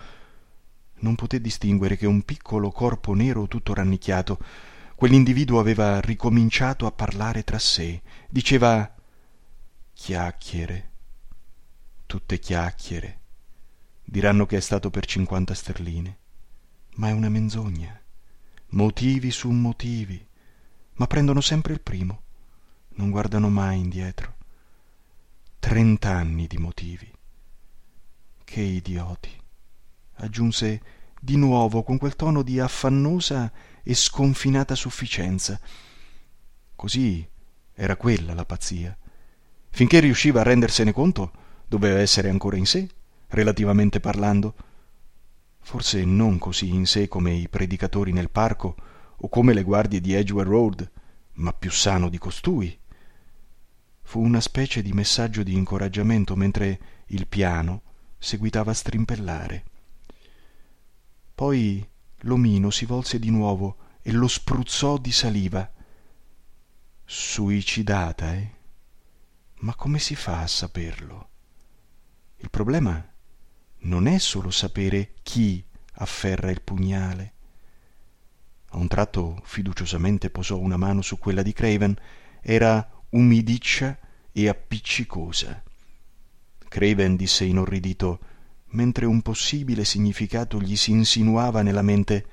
non 0.99 1.15
poté 1.15 1.39
distinguere 1.39 1.95
che 1.95 2.05
un 2.05 2.23
piccolo 2.23 2.71
corpo 2.71 3.13
nero 3.13 3.47
tutto 3.47 3.73
rannicchiato. 3.73 4.37
Quell'individuo 4.99 5.61
aveva 5.61 6.01
ricominciato 6.01 6.85
a 6.85 6.91
parlare 6.91 7.45
tra 7.45 7.57
sé. 7.57 8.01
Diceva 8.29 8.93
chiacchiere, 9.93 10.89
tutte 12.05 12.37
chiacchiere. 12.37 13.19
Diranno 14.03 14.45
che 14.45 14.57
è 14.57 14.59
stato 14.59 14.89
per 14.89 15.05
cinquanta 15.05 15.53
sterline, 15.53 16.17
ma 16.95 17.07
è 17.07 17.11
una 17.13 17.29
menzogna. 17.29 17.97
Motivi 18.71 19.31
su 19.31 19.49
motivi, 19.51 20.27
ma 20.95 21.07
prendono 21.07 21.39
sempre 21.39 21.71
il 21.71 21.79
primo, 21.79 22.21
non 22.95 23.09
guardano 23.09 23.47
mai 23.47 23.79
indietro. 23.79 24.35
Trent'anni 25.59 26.45
di 26.45 26.57
motivi. 26.57 27.09
Che 28.43 28.61
idioti 28.61 29.31
aggiunse 30.15 30.81
di 31.19 31.35
nuovo 31.35 31.83
con 31.83 31.97
quel 31.97 32.15
tono 32.15 32.41
di 32.41 32.59
affannosa 32.59 33.51
e 33.83 33.93
sconfinata 33.93 34.75
sufficienza. 34.75 35.59
Così 36.75 37.27
era 37.73 37.95
quella 37.95 38.33
la 38.33 38.45
pazzia. 38.45 38.97
Finché 39.69 39.99
riusciva 39.99 40.41
a 40.41 40.43
rendersene 40.43 40.93
conto, 40.93 41.31
doveva 41.67 41.99
essere 41.99 42.29
ancora 42.29 42.57
in 42.57 42.65
sé, 42.65 42.87
relativamente 43.27 43.99
parlando. 43.99 44.55
Forse 45.59 46.03
non 46.05 46.37
così 46.39 46.69
in 46.69 46.85
sé 46.85 47.07
come 47.07 47.33
i 47.33 47.47
predicatori 47.49 48.11
nel 48.11 48.29
parco 48.29 48.75
o 49.17 49.29
come 49.29 49.53
le 49.53 49.63
guardie 49.63 50.01
di 50.01 50.13
Edgware 50.13 50.49
Road, 50.49 50.91
ma 51.33 51.53
più 51.53 51.69
sano 51.69 52.09
di 52.09 52.17
costui. 52.17 52.77
Fu 54.01 54.21
una 54.21 54.41
specie 54.41 54.81
di 54.81 54.91
messaggio 54.93 55.43
di 55.43 55.53
incoraggiamento 55.53 56.35
mentre 56.35 56.79
il 57.07 57.27
piano 57.27 57.83
seguitava 58.17 58.71
a 58.71 58.73
strimpellare. 58.73 59.63
Poi 61.49 61.83
l'omino 62.25 62.69
si 62.69 62.85
volse 62.85 63.17
di 63.17 63.31
nuovo 63.31 63.77
e 64.03 64.11
lo 64.11 64.27
spruzzò 64.27 64.99
di 64.99 65.11
saliva. 65.11 65.67
Suicidata, 67.03 68.35
eh? 68.35 68.53
Ma 69.61 69.73
come 69.73 69.97
si 69.97 70.13
fa 70.13 70.41
a 70.41 70.47
saperlo? 70.47 71.29
Il 72.37 72.51
problema 72.51 73.03
non 73.77 74.05
è 74.05 74.19
solo 74.19 74.51
sapere 74.51 75.15
chi 75.23 75.65
afferra 75.93 76.51
il 76.51 76.61
pugnale. 76.61 77.33
A 78.67 78.77
un 78.77 78.87
tratto 78.87 79.41
fiduciosamente 79.43 80.29
posò 80.29 80.59
una 80.59 80.77
mano 80.77 81.01
su 81.01 81.17
quella 81.17 81.41
di 81.41 81.53
Craven. 81.53 81.95
Era 82.41 82.87
umidiccia 83.09 83.97
e 84.31 84.47
appiccicosa. 84.47 85.63
Craven 86.67 87.15
disse 87.15 87.43
inorridito, 87.43 88.19
mentre 88.71 89.05
un 89.05 89.21
possibile 89.21 89.85
significato 89.85 90.59
gli 90.59 90.75
si 90.75 90.91
insinuava 90.91 91.61
nella 91.61 91.81
mente 91.81 92.25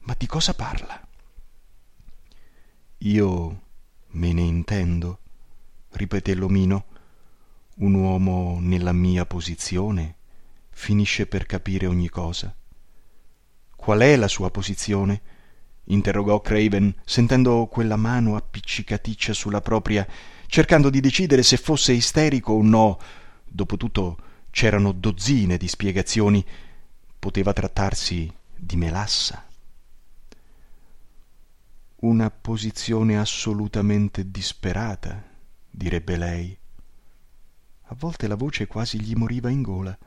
Ma 0.00 0.14
di 0.16 0.26
cosa 0.26 0.54
parla? 0.54 1.00
Io 2.98 3.62
me 4.12 4.32
ne 4.32 4.42
intendo, 4.42 5.18
ripeté 5.90 6.34
l'omino. 6.34 6.86
Un 7.76 7.94
uomo 7.94 8.58
nella 8.60 8.92
mia 8.92 9.26
posizione 9.26 10.16
finisce 10.70 11.26
per 11.26 11.46
capire 11.46 11.86
ogni 11.86 12.08
cosa. 12.08 12.54
Qual 13.74 14.00
è 14.00 14.16
la 14.16 14.28
sua 14.28 14.50
posizione? 14.50 15.20
interrogò 15.84 16.40
Craven, 16.40 16.94
sentendo 17.04 17.66
quella 17.66 17.96
mano 17.96 18.36
appiccicaticcia 18.36 19.32
sulla 19.32 19.60
propria, 19.60 20.06
cercando 20.46 20.88
di 20.88 21.00
decidere 21.00 21.42
se 21.42 21.56
fosse 21.56 21.92
isterico 21.92 22.52
o 22.54 22.62
no. 22.62 22.98
Dopotutto 23.44 24.18
c'erano 24.54 24.92
dozzine 24.92 25.56
di 25.56 25.66
spiegazioni. 25.66 26.44
Poteva 27.18 27.52
trattarsi 27.52 28.32
di 28.56 28.76
melassa. 28.76 29.44
Una 31.96 32.30
posizione 32.30 33.18
assolutamente 33.18 34.30
disperata, 34.30 35.20
direbbe 35.68 36.16
lei. 36.16 36.56
A 37.86 37.96
volte 37.98 38.28
la 38.28 38.36
voce 38.36 38.68
quasi 38.68 39.00
gli 39.00 39.14
moriva 39.14 39.50
in 39.50 39.60
gola. 39.60 39.98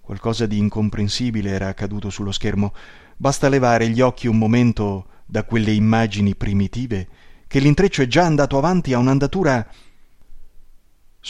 Qualcosa 0.00 0.46
di 0.46 0.56
incomprensibile 0.56 1.50
era 1.50 1.68
accaduto 1.68 2.08
sullo 2.08 2.32
schermo. 2.32 2.72
Basta 3.18 3.50
levare 3.50 3.90
gli 3.90 4.00
occhi 4.00 4.28
un 4.28 4.38
momento 4.38 5.08
da 5.26 5.44
quelle 5.44 5.72
immagini 5.72 6.34
primitive 6.34 7.06
che 7.46 7.58
l'intreccio 7.58 8.00
è 8.00 8.06
già 8.06 8.24
andato 8.24 8.56
avanti 8.56 8.94
a 8.94 8.98
un'andatura. 8.98 9.70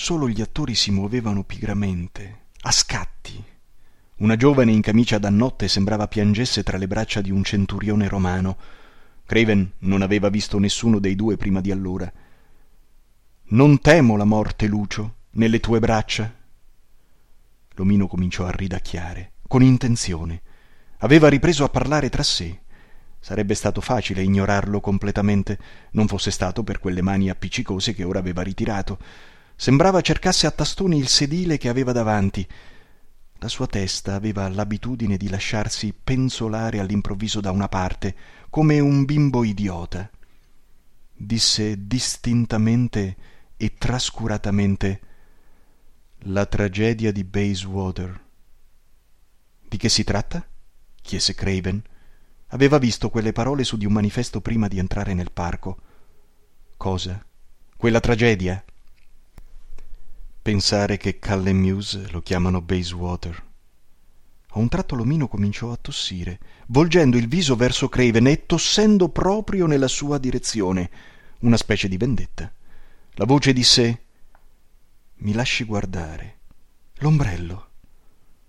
Solo 0.00 0.28
gli 0.28 0.40
attori 0.40 0.76
si 0.76 0.92
muovevano 0.92 1.42
pigramente, 1.42 2.44
a 2.60 2.70
scatti. 2.70 3.44
Una 4.18 4.36
giovane 4.36 4.70
in 4.70 4.80
camicia 4.80 5.18
da 5.18 5.28
notte 5.28 5.66
sembrava 5.66 6.06
piangesse 6.06 6.62
tra 6.62 6.78
le 6.78 6.86
braccia 6.86 7.20
di 7.20 7.32
un 7.32 7.42
centurione 7.42 8.06
romano. 8.06 8.56
Craven 9.26 9.72
non 9.78 10.02
aveva 10.02 10.28
visto 10.28 10.60
nessuno 10.60 11.00
dei 11.00 11.16
due 11.16 11.36
prima 11.36 11.60
di 11.60 11.72
allora. 11.72 12.10
Non 13.46 13.80
temo 13.80 14.16
la 14.16 14.24
morte, 14.24 14.68
Lucio, 14.68 15.14
nelle 15.30 15.58
tue 15.58 15.80
braccia, 15.80 16.32
L'omino 17.74 18.06
cominciò 18.06 18.46
a 18.46 18.52
ridacchiare, 18.52 19.32
con 19.48 19.64
intenzione. 19.64 20.42
Aveva 20.98 21.28
ripreso 21.28 21.64
a 21.64 21.70
parlare 21.70 22.08
tra 22.08 22.22
sé. 22.22 22.60
Sarebbe 23.18 23.54
stato 23.54 23.80
facile 23.80 24.22
ignorarlo 24.22 24.80
completamente, 24.80 25.58
non 25.90 26.06
fosse 26.06 26.30
stato 26.30 26.62
per 26.62 26.78
quelle 26.78 27.02
mani 27.02 27.28
appiccicose 27.28 27.94
che 27.94 28.04
ora 28.04 28.20
aveva 28.20 28.42
ritirato. 28.42 28.98
Sembrava 29.60 30.02
cercasse 30.02 30.46
a 30.46 30.52
tastoni 30.52 30.98
il 30.98 31.08
sedile 31.08 31.58
che 31.58 31.68
aveva 31.68 31.90
davanti. 31.90 32.46
La 33.38 33.48
sua 33.48 33.66
testa 33.66 34.14
aveva 34.14 34.48
l'abitudine 34.48 35.16
di 35.16 35.28
lasciarsi 35.28 35.92
penzolare 35.92 36.78
all'improvviso 36.78 37.40
da 37.40 37.50
una 37.50 37.66
parte, 37.66 38.14
come 38.50 38.78
un 38.78 39.04
bimbo 39.04 39.42
idiota. 39.42 40.08
Disse 41.12 41.88
distintamente 41.88 43.16
e 43.56 43.74
trascuratamente 43.74 45.00
la 46.18 46.46
tragedia 46.46 47.10
di 47.10 47.24
Bayswater. 47.24 48.20
Di 49.68 49.76
che 49.76 49.88
si 49.88 50.04
tratta? 50.04 50.46
chiese 51.02 51.34
Craven. 51.34 51.82
Aveva 52.50 52.78
visto 52.78 53.10
quelle 53.10 53.32
parole 53.32 53.64
su 53.64 53.76
di 53.76 53.86
un 53.86 53.92
manifesto 53.92 54.40
prima 54.40 54.68
di 54.68 54.78
entrare 54.78 55.14
nel 55.14 55.32
parco. 55.32 55.78
Cosa? 56.76 57.26
Quella 57.76 57.98
tragedia? 57.98 58.62
Pensare 60.48 60.96
che 60.96 61.18
Cullen 61.18 61.58
Muse 61.58 62.08
lo 62.08 62.22
chiamano 62.22 62.62
Bayswater. 62.62 63.44
A 64.52 64.58
un 64.58 64.70
tratto 64.70 64.94
l'omino 64.94 65.28
cominciò 65.28 65.72
a 65.72 65.76
tossire, 65.76 66.38
volgendo 66.68 67.18
il 67.18 67.28
viso 67.28 67.54
verso 67.54 67.90
Craven 67.90 68.28
e 68.28 68.46
tossendo 68.46 69.10
proprio 69.10 69.66
nella 69.66 69.88
sua 69.88 70.16
direzione, 70.16 70.90
una 71.40 71.58
specie 71.58 71.86
di 71.86 71.98
vendetta. 71.98 72.50
La 73.16 73.26
voce 73.26 73.52
disse 73.52 74.04
mi 75.16 75.34
lasci 75.34 75.64
guardare. 75.64 76.38
L'ombrello. 77.00 77.68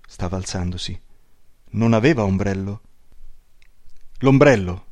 Stava 0.07 0.37
alzandosi. 0.37 0.97
Non 1.71 1.91
aveva 1.91 2.23
ombrello. 2.23 2.81
L'ombrello, 4.19 4.85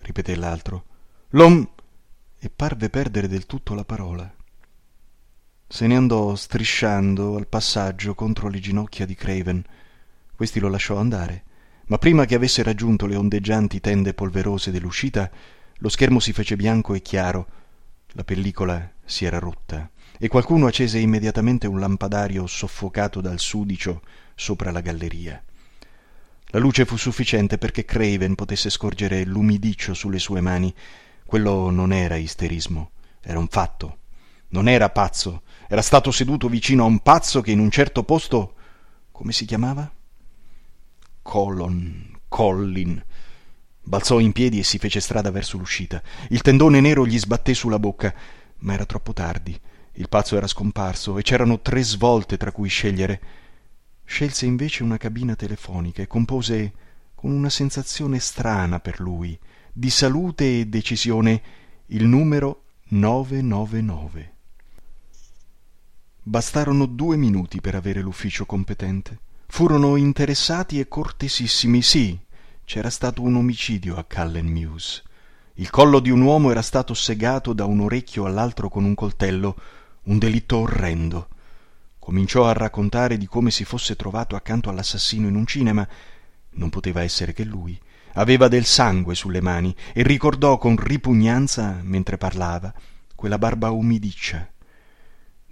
ripeté 0.00 0.36
l'altro. 0.36 0.84
L'om. 1.30 1.66
e 2.38 2.50
parve 2.50 2.90
perdere 2.90 3.28
del 3.28 3.46
tutto 3.46 3.72
la 3.72 3.86
parola. 3.86 4.30
Se 5.66 5.86
ne 5.86 5.96
andò 5.96 6.36
strisciando 6.36 7.36
al 7.36 7.48
passaggio 7.48 8.14
contro 8.14 8.48
le 8.48 8.60
ginocchia 8.60 9.06
di 9.06 9.14
Craven. 9.14 9.64
Questi 10.36 10.60
lo 10.60 10.68
lasciò 10.68 10.98
andare, 10.98 11.42
ma 11.86 11.98
prima 11.98 12.26
che 12.26 12.34
avesse 12.34 12.62
raggiunto 12.62 13.06
le 13.06 13.16
ondeggianti 13.16 13.80
tende 13.80 14.14
polverose 14.14 14.70
dell'uscita, 14.70 15.30
lo 15.78 15.88
schermo 15.88 16.20
si 16.20 16.32
fece 16.32 16.54
bianco 16.54 16.94
e 16.94 17.02
chiaro. 17.02 17.46
La 18.12 18.24
pellicola 18.24 18.92
si 19.04 19.24
era 19.24 19.38
rotta 19.38 19.90
e 20.18 20.28
qualcuno 20.28 20.66
accese 20.66 20.98
immediatamente 20.98 21.66
un 21.66 21.80
lampadario 21.80 22.46
soffocato 22.46 23.20
dal 23.20 23.40
sudicio 23.40 24.02
sopra 24.34 24.70
la 24.70 24.80
galleria. 24.80 25.42
La 26.46 26.60
luce 26.60 26.84
fu 26.84 26.96
sufficiente 26.96 27.58
perché 27.58 27.84
Craven 27.84 28.36
potesse 28.36 28.70
scorgere 28.70 29.24
l'umidiccio 29.24 29.92
sulle 29.92 30.20
sue 30.20 30.40
mani. 30.40 30.72
Quello 31.24 31.70
non 31.70 31.92
era 31.92 32.14
isterismo, 32.14 32.90
era 33.20 33.40
un 33.40 33.48
fatto. 33.48 33.98
Non 34.48 34.68
era 34.68 34.90
pazzo, 34.90 35.42
era 35.68 35.82
stato 35.82 36.10
seduto 36.10 36.48
vicino 36.48 36.84
a 36.84 36.86
un 36.86 37.00
pazzo 37.00 37.40
che 37.40 37.50
in 37.50 37.58
un 37.58 37.70
certo 37.70 38.04
posto. 38.04 38.54
come 39.10 39.32
si 39.32 39.44
chiamava? 39.44 39.90
Colon, 41.22 42.18
Collin. 42.28 43.02
Balzò 43.82 44.18
in 44.18 44.32
piedi 44.32 44.58
e 44.58 44.64
si 44.64 44.78
fece 44.78 45.00
strada 45.00 45.30
verso 45.30 45.56
l'uscita. 45.56 46.02
Il 46.28 46.42
tendone 46.42 46.80
nero 46.80 47.06
gli 47.06 47.18
sbatté 47.18 47.54
sulla 47.54 47.78
bocca, 47.78 48.14
ma 48.58 48.74
era 48.74 48.86
troppo 48.86 49.12
tardi. 49.12 49.58
Il 49.92 50.08
pazzo 50.08 50.36
era 50.36 50.46
scomparso 50.46 51.16
e 51.18 51.22
c'erano 51.22 51.60
tre 51.60 51.82
svolte 51.82 52.36
tra 52.36 52.50
cui 52.50 52.68
scegliere. 52.68 53.20
Scelse 54.04 54.46
invece 54.46 54.82
una 54.82 54.96
cabina 54.96 55.34
telefonica 55.36 56.02
e 56.02 56.06
compose, 56.06 56.72
con 57.14 57.30
una 57.30 57.50
sensazione 57.50 58.18
strana 58.18 58.80
per 58.80 59.00
lui, 59.00 59.38
di 59.72 59.90
salute 59.90 60.60
e 60.60 60.66
decisione, 60.66 61.42
il 61.86 62.04
numero 62.06 62.64
999. 62.88 64.33
Bastarono 66.26 66.86
due 66.86 67.18
minuti 67.18 67.60
per 67.60 67.74
avere 67.74 68.00
l'ufficio 68.00 68.46
competente. 68.46 69.18
Furono 69.46 69.96
interessati 69.96 70.80
e 70.80 70.88
cortesissimi, 70.88 71.82
sì, 71.82 72.18
c'era 72.64 72.88
stato 72.88 73.20
un 73.20 73.34
omicidio 73.36 73.96
a 73.96 74.04
Cullen 74.04 74.46
Mews. 74.46 75.02
Il 75.56 75.68
collo 75.68 76.00
di 76.00 76.08
un 76.08 76.22
uomo 76.22 76.50
era 76.50 76.62
stato 76.62 76.94
segato 76.94 77.52
da 77.52 77.66
un 77.66 77.80
orecchio 77.80 78.24
all'altro 78.24 78.70
con 78.70 78.84
un 78.84 78.94
coltello, 78.94 79.54
un 80.04 80.16
delitto 80.16 80.56
orrendo. 80.60 81.28
Cominciò 81.98 82.46
a 82.46 82.54
raccontare 82.54 83.18
di 83.18 83.26
come 83.26 83.50
si 83.50 83.66
fosse 83.66 83.94
trovato 83.94 84.34
accanto 84.34 84.70
all'assassino 84.70 85.28
in 85.28 85.34
un 85.34 85.44
cinema. 85.44 85.86
Non 86.52 86.70
poteva 86.70 87.02
essere 87.02 87.34
che 87.34 87.44
lui. 87.44 87.78
Aveva 88.14 88.48
del 88.48 88.64
sangue 88.64 89.14
sulle 89.14 89.42
mani 89.42 89.76
e 89.92 90.02
ricordò 90.02 90.56
con 90.56 90.74
ripugnanza, 90.78 91.80
mentre 91.82 92.16
parlava, 92.16 92.72
quella 93.14 93.36
barba 93.36 93.72
umidiccia. 93.72 94.48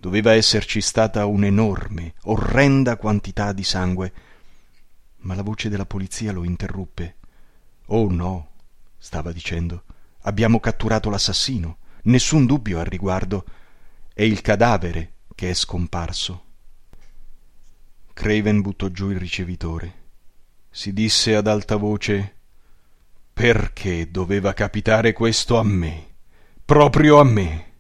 Doveva 0.03 0.33
esserci 0.33 0.81
stata 0.81 1.27
un'enorme, 1.27 2.15
orrenda 2.23 2.97
quantità 2.97 3.53
di 3.53 3.63
sangue. 3.63 4.13
Ma 5.19 5.37
la 5.37 5.45
voce 5.45 5.69
della 5.69 5.87
polizia 5.87 6.33
lo 6.33 6.43
interruppe. 6.43 7.19
Oh 7.87 8.11
no, 8.11 8.51
stava 8.99 9.31
dicendo. 9.31 9.85
Abbiamo 10.23 10.59
catturato 10.59 11.09
l'assassino. 11.09 11.77
Nessun 12.03 12.47
dubbio 12.47 12.81
al 12.81 12.87
riguardo. 12.87 13.45
È 14.13 14.23
il 14.23 14.41
cadavere 14.41 15.13
che 15.37 15.51
è 15.51 15.55
scomparso. 15.55 16.47
Craven 18.13 18.61
buttò 18.61 18.89
giù 18.89 19.09
il 19.11 19.19
ricevitore. 19.19 19.95
Si 20.69 20.93
disse 20.93 21.37
ad 21.37 21.47
alta 21.47 21.77
voce 21.77 22.39
Perché 23.33 24.11
doveva 24.11 24.53
capitare 24.53 25.13
questo 25.13 25.59
a 25.59 25.63
me? 25.63 26.09
Proprio 26.65 27.21
a 27.21 27.25
me. 27.25 27.72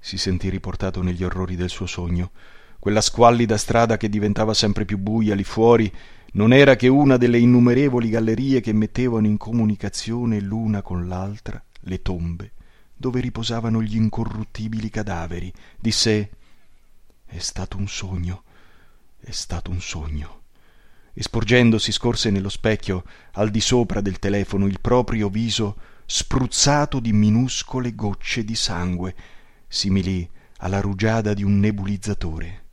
Si 0.00 0.18
sentì 0.18 0.48
riportato 0.48 1.02
negli 1.02 1.22
orrori 1.22 1.54
del 1.54 1.68
suo 1.68 1.86
sogno. 1.86 2.32
Quella 2.80 3.00
squallida 3.00 3.56
strada 3.56 3.96
che 3.96 4.08
diventava 4.08 4.54
sempre 4.54 4.84
più 4.84 4.98
buia 4.98 5.34
lì 5.36 5.44
fuori 5.44 5.92
non 6.32 6.52
era 6.52 6.74
che 6.74 6.88
una 6.88 7.16
delle 7.16 7.38
innumerevoli 7.38 8.08
gallerie 8.08 8.60
che 8.60 8.72
mettevano 8.72 9.26
in 9.26 9.36
comunicazione 9.36 10.40
l'una 10.40 10.80
con 10.80 11.06
l'altra 11.06 11.62
le 11.82 12.02
tombe 12.02 12.52
dove 13.00 13.20
riposavano 13.20 13.80
gli 13.80 13.96
incorruttibili 13.96 14.90
cadaveri, 14.90 15.50
disse 15.78 16.30
È 17.24 17.38
stato 17.38 17.78
un 17.78 17.88
sogno, 17.88 18.42
è 19.18 19.30
stato 19.30 19.70
un 19.70 19.80
sogno. 19.80 20.42
e 21.14 21.22
sporgendosi 21.22 21.92
scorse 21.92 22.28
nello 22.28 22.50
specchio 22.50 23.04
al 23.32 23.48
di 23.48 23.60
sopra 23.62 24.02
del 24.02 24.18
telefono 24.18 24.66
il 24.66 24.80
proprio 24.82 25.30
viso 25.30 25.76
spruzzato 26.04 27.00
di 27.00 27.14
minuscole 27.14 27.94
gocce 27.94 28.44
di 28.44 28.54
sangue 28.54 29.14
simili 29.72 30.28
alla 30.58 30.80
rugiada 30.80 31.32
di 31.32 31.44
un 31.44 31.60
nebulizzatore. 31.60 32.64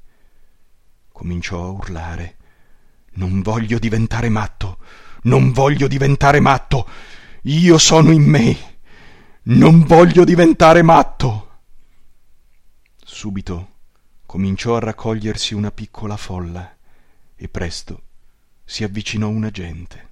Cominciò 1.12 1.64
a 1.64 1.70
urlare. 1.70 2.38
Non 3.14 3.42
voglio 3.42 3.78
diventare 3.78 4.30
matto. 4.30 4.80
Non 5.24 5.52
voglio 5.52 5.88
diventare 5.88 6.40
matto. 6.40 6.88
Io 7.44 7.78
sono 7.78 8.12
in 8.12 8.24
me. 8.24 8.58
Non 9.44 9.84
voglio 9.84 10.24
diventare 10.24 10.82
matto. 10.82 11.60
Subito 12.98 13.76
cominciò 14.26 14.76
a 14.76 14.80
raccogliersi 14.80 15.54
una 15.54 15.72
piccola 15.72 16.18
folla 16.18 16.76
e 17.36 17.48
presto 17.48 18.02
si 18.66 18.84
avvicinò 18.84 19.30
un 19.30 19.46
agente 19.46 20.07